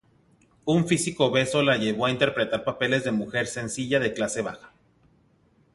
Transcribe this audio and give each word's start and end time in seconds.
Un 0.65 0.87
físico 0.87 1.25
obeso 1.25 1.61
la 1.61 1.77
llevó 1.77 2.07
a 2.07 2.09
interpretar 2.11 2.63
papeles 2.63 3.03
de 3.03 3.11
mujer 3.11 3.45
sencilla 3.45 3.99
de 3.99 4.13
clase 4.13 4.41
baja. 4.41 4.73